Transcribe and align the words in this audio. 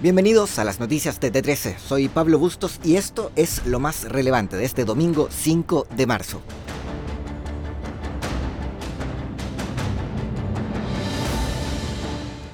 Bienvenidos 0.00 0.60
a 0.60 0.64
las 0.64 0.78
noticias 0.78 1.18
de 1.18 1.32
T13. 1.32 1.76
Soy 1.76 2.06
Pablo 2.06 2.38
Bustos 2.38 2.78
y 2.84 2.94
esto 2.94 3.32
es 3.34 3.66
lo 3.66 3.80
más 3.80 4.04
relevante 4.04 4.56
de 4.56 4.64
este 4.64 4.84
domingo 4.84 5.26
5 5.28 5.88
de 5.96 6.06
marzo. 6.06 6.40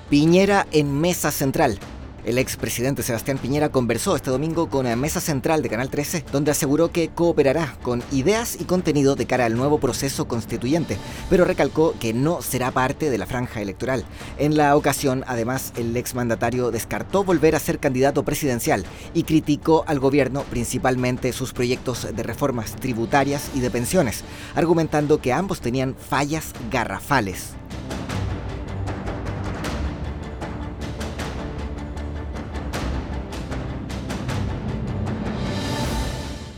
Piñera 0.09 0.67
en 0.73 0.99
Mesa 0.99 1.31
Central. 1.31 1.79
El 2.25 2.39
expresidente 2.39 3.03
Sebastián 3.03 3.37
Piñera 3.37 3.69
conversó 3.69 4.17
este 4.17 4.31
domingo 4.31 4.71
con 4.71 4.87
la 4.87 4.97
Mesa 4.97 5.21
Central 5.21 5.61
de 5.61 5.69
Canal 5.69 5.91
13, 5.91 6.25
donde 6.33 6.51
aseguró 6.51 6.91
que 6.91 7.09
cooperará 7.09 7.77
con 7.83 8.03
ideas 8.13 8.57
y 8.59 8.65
contenido 8.65 9.15
de 9.15 9.27
cara 9.27 9.45
al 9.45 9.57
nuevo 9.57 9.79
proceso 9.79 10.27
constituyente, 10.27 10.97
pero 11.29 11.45
recalcó 11.45 11.95
que 12.01 12.15
no 12.15 12.41
será 12.41 12.71
parte 12.71 13.11
de 13.11 13.19
la 13.19 13.27
franja 13.27 13.61
electoral. 13.61 14.07
En 14.39 14.57
la 14.57 14.75
ocasión, 14.75 15.23
además, 15.27 15.75
el 15.77 15.95
exmandatario 15.99 16.71
descartó 16.71 17.25
volver 17.25 17.57
a 17.57 17.61
ser 17.61 17.79
candidato 17.79 18.25
presidencial 18.25 18.87
y 19.13 19.25
criticó 19.25 19.85
al 19.87 19.99
gobierno 19.99 20.45
principalmente 20.45 21.35
sus 21.35 21.53
proyectos 21.53 22.09
de 22.11 22.23
reformas 22.23 22.75
tributarias 22.77 23.51
y 23.55 23.61
de 23.61 23.71
pensiones, 23.71 24.25
argumentando 24.55 25.21
que 25.21 25.35
ambos 25.35 25.61
tenían 25.61 25.95
fallas 25.95 26.53
garrafales. 26.71 27.51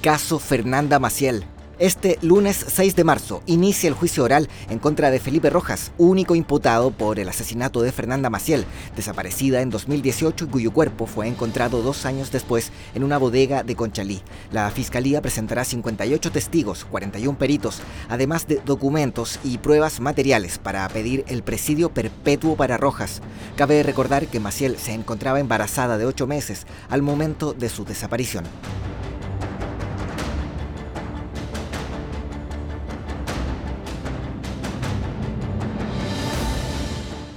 Caso 0.06 0.38
Fernanda 0.38 1.01
Maciel. 1.01 1.45
Este 1.80 2.16
lunes 2.23 2.65
6 2.69 2.95
de 2.95 3.02
marzo 3.02 3.42
inicia 3.46 3.88
el 3.88 3.95
juicio 3.95 4.23
oral 4.23 4.48
en 4.70 4.79
contra 4.79 5.10
de 5.10 5.19
Felipe 5.19 5.51
Rojas, 5.51 5.91
único 5.98 6.37
imputado 6.37 6.92
por 6.92 7.19
el 7.19 7.29
asesinato 7.29 7.82
de 7.82 7.91
Fernanda 7.91 8.30
Maciel, 8.30 8.66
desaparecida 8.95 9.63
en 9.63 9.71
2018 9.71 10.45
y 10.45 10.48
cuyo 10.48 10.73
cuerpo 10.73 11.07
fue 11.07 11.26
encontrado 11.26 11.82
dos 11.82 12.07
años 12.07 12.30
después 12.30 12.71
en 12.95 13.02
una 13.02 13.18
bodega 13.18 13.65
de 13.65 13.74
Conchalí. 13.74 14.23
La 14.52 14.71
fiscalía 14.71 15.21
presentará 15.21 15.65
58 15.65 16.30
testigos, 16.30 16.85
41 16.85 17.37
peritos, 17.37 17.80
además 18.09 18.46
de 18.46 18.63
documentos 18.65 19.41
y 19.43 19.59
pruebas 19.59 19.98
materiales 19.98 20.59
para 20.59 20.88
pedir 20.88 21.24
el 21.26 21.43
presidio 21.43 21.88
perpetuo 21.88 22.54
para 22.54 22.76
Rojas. 22.76 23.23
Cabe 23.57 23.82
recordar 23.82 24.29
que 24.29 24.38
Maciel 24.38 24.79
se 24.79 24.93
encontraba 24.93 25.41
embarazada 25.41 25.98
de 25.98 26.07
8 26.07 26.29
meses 26.29 26.65
al 26.91 27.02
momento 27.02 27.54
de 27.54 27.68
su 27.68 27.85
desaparición. 27.85 28.45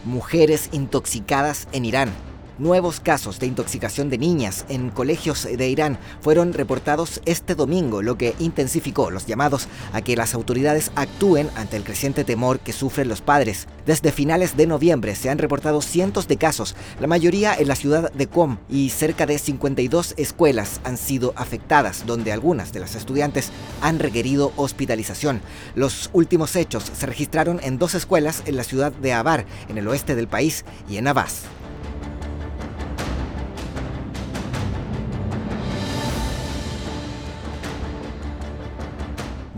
Mujeres 0.10 0.70
intoxicadas 0.72 1.68
en 1.72 1.86
Irán. 1.86 2.29
Nuevos 2.60 3.00
casos 3.00 3.40
de 3.40 3.48
intoxicación 3.48 4.10
de 4.10 4.18
niñas 4.18 4.66
en 4.68 4.90
colegios 4.90 5.48
de 5.50 5.70
Irán 5.70 5.98
fueron 6.20 6.52
reportados 6.52 7.22
este 7.24 7.56
domingo, 7.56 8.02
lo 8.02 8.18
que 8.18 8.36
intensificó 8.38 9.12
los 9.12 9.26
llamados 9.26 9.70
a 9.94 10.02
que 10.02 10.18
las 10.18 10.34
autoridades 10.34 10.92
actúen 10.96 11.50
ante 11.56 11.78
el 11.78 11.86
creciente 11.86 12.26
temor 12.26 12.60
que 12.60 12.74
sufren 12.74 13.08
los 13.08 13.22
padres. 13.22 13.70
Desde 13.86 14.12
finales 14.12 14.58
de 14.58 14.68
noviembre 14.68 15.16
se 15.16 15.30
han 15.30 15.38
reportado 15.38 15.82
cientos 15.82 16.28
de 16.28 16.36
casos, 16.36 16.76
la 17.00 17.08
mayoría 17.08 17.56
en 17.56 17.70
la 17.70 17.78
ciudad 17.78 18.12
de 18.12 18.28
Qom, 18.28 18.58
y 18.70 18.90
cerca 18.90 19.26
de 19.26 19.40
52 19.40 20.16
escuelas 20.18 20.82
han 20.84 20.98
sido 20.98 21.32
afectadas, 21.38 22.06
donde 22.06 22.34
algunas 22.34 22.74
de 22.74 22.82
las 22.82 22.96
estudiantes 22.96 23.52
han 23.82 24.00
requerido 24.00 24.52
hospitalización. 24.58 25.40
Los 25.76 26.10
últimos 26.12 26.58
hechos 26.58 26.92
se 26.94 27.06
registraron 27.06 27.62
en 27.64 27.80
dos 27.80 27.96
escuelas 27.96 28.44
en 28.48 28.58
la 28.58 28.66
ciudad 28.66 28.92
de 28.92 29.14
Abar, 29.14 29.46
en 29.70 29.78
el 29.78 29.88
oeste 29.88 30.16
del 30.16 30.28
país, 30.28 30.66
y 30.90 30.98
en 30.98 31.08
Abbas. 31.08 31.44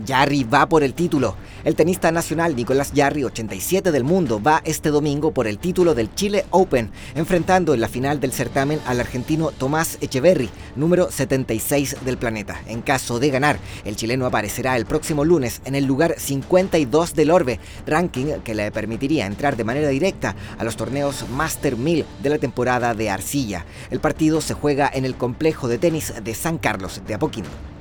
Jarry 0.06 0.44
va 0.44 0.68
por 0.68 0.82
el 0.82 0.94
título. 0.94 1.36
El 1.64 1.76
tenista 1.76 2.10
nacional 2.10 2.56
Nicolás 2.56 2.92
Jarry, 2.94 3.24
87 3.24 3.92
del 3.92 4.04
mundo, 4.04 4.42
va 4.42 4.62
este 4.64 4.90
domingo 4.90 5.32
por 5.32 5.46
el 5.46 5.58
título 5.58 5.94
del 5.94 6.14
Chile 6.14 6.44
Open, 6.50 6.90
enfrentando 7.14 7.74
en 7.74 7.80
la 7.80 7.88
final 7.88 8.20
del 8.20 8.32
certamen 8.32 8.80
al 8.86 9.00
argentino 9.00 9.50
Tomás 9.50 9.98
Echeverry, 10.00 10.50
número 10.76 11.10
76 11.10 11.98
del 12.04 12.18
planeta. 12.18 12.60
En 12.66 12.82
caso 12.82 13.18
de 13.18 13.30
ganar, 13.30 13.58
el 13.84 13.96
chileno 13.96 14.26
aparecerá 14.26 14.76
el 14.76 14.86
próximo 14.86 15.24
lunes 15.24 15.62
en 15.64 15.74
el 15.74 15.84
lugar 15.84 16.14
52 16.18 17.14
del 17.14 17.30
Orbe, 17.30 17.60
ranking 17.86 18.40
que 18.44 18.54
le 18.54 18.70
permitiría 18.70 19.26
entrar 19.26 19.56
de 19.56 19.64
manera 19.64 19.88
directa 19.88 20.34
a 20.58 20.64
los 20.64 20.76
torneos 20.76 21.26
Master 21.30 21.76
1000 21.76 22.04
de 22.22 22.30
la 22.30 22.38
temporada 22.38 22.94
de 22.94 23.10
Arcilla. 23.10 23.64
El 23.90 24.00
partido 24.00 24.40
se 24.40 24.54
juega 24.54 24.90
en 24.92 25.04
el 25.04 25.16
complejo 25.16 25.68
de 25.68 25.78
tenis 25.78 26.12
de 26.22 26.34
San 26.34 26.58
Carlos 26.58 27.02
de 27.06 27.14
Apoquindo. 27.14 27.71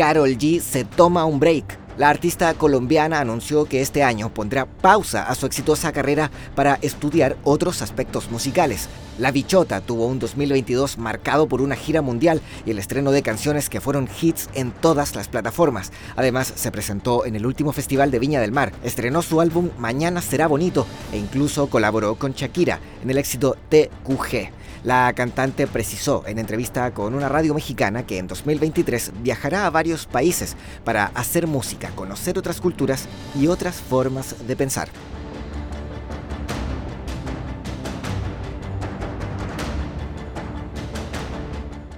Carol 0.00 0.38
G 0.38 0.62
se 0.62 0.86
toma 0.86 1.26
un 1.26 1.38
break. 1.38 1.78
La 1.98 2.08
artista 2.08 2.54
colombiana 2.54 3.20
anunció 3.20 3.66
que 3.66 3.82
este 3.82 4.02
año 4.02 4.32
pondrá 4.32 4.64
pausa 4.64 5.24
a 5.24 5.34
su 5.34 5.44
exitosa 5.44 5.92
carrera 5.92 6.30
para 6.54 6.78
estudiar 6.80 7.36
otros 7.44 7.82
aspectos 7.82 8.30
musicales. 8.30 8.88
La 9.18 9.30
Bichota 9.30 9.82
tuvo 9.82 10.06
un 10.06 10.18
2022 10.18 10.96
marcado 10.96 11.48
por 11.48 11.60
una 11.60 11.76
gira 11.76 12.00
mundial 12.00 12.40
y 12.64 12.70
el 12.70 12.78
estreno 12.78 13.12
de 13.12 13.20
canciones 13.20 13.68
que 13.68 13.82
fueron 13.82 14.08
hits 14.22 14.48
en 14.54 14.70
todas 14.70 15.14
las 15.14 15.28
plataformas. 15.28 15.92
Además, 16.16 16.50
se 16.56 16.72
presentó 16.72 17.26
en 17.26 17.36
el 17.36 17.44
último 17.44 17.72
festival 17.72 18.10
de 18.10 18.20
Viña 18.20 18.40
del 18.40 18.52
Mar, 18.52 18.72
estrenó 18.82 19.20
su 19.20 19.42
álbum 19.42 19.68
Mañana 19.76 20.22
será 20.22 20.46
bonito 20.46 20.86
e 21.12 21.18
incluso 21.18 21.68
colaboró 21.68 22.14
con 22.14 22.32
Shakira 22.32 22.80
en 23.02 23.10
el 23.10 23.18
éxito 23.18 23.54
TQG. 23.68 24.59
La 24.82 25.12
cantante 25.12 25.66
precisó 25.66 26.24
en 26.26 26.38
entrevista 26.38 26.92
con 26.92 27.14
una 27.14 27.28
radio 27.28 27.52
mexicana 27.52 28.06
que 28.06 28.18
en 28.18 28.26
2023 28.26 29.12
viajará 29.22 29.66
a 29.66 29.70
varios 29.70 30.06
países 30.06 30.56
para 30.84 31.06
hacer 31.06 31.46
música, 31.46 31.90
conocer 31.94 32.38
otras 32.38 32.60
culturas 32.60 33.06
y 33.38 33.46
otras 33.48 33.76
formas 33.76 34.46
de 34.46 34.56
pensar. 34.56 34.88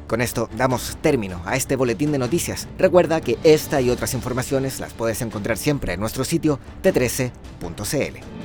Con 0.08 0.20
esto 0.20 0.50
damos 0.58 0.98
término 1.00 1.40
a 1.46 1.56
este 1.56 1.74
boletín 1.74 2.12
de 2.12 2.18
noticias. 2.18 2.68
Recuerda 2.76 3.22
que 3.22 3.38
esta 3.44 3.80
y 3.80 3.88
otras 3.88 4.12
informaciones 4.12 4.78
las 4.78 4.92
puedes 4.92 5.22
encontrar 5.22 5.56
siempre 5.56 5.94
en 5.94 6.00
nuestro 6.00 6.24
sitio 6.24 6.58
t13.cl. 6.82 8.41